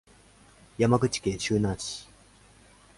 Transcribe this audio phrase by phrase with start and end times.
[0.79, 2.09] 山口県周南市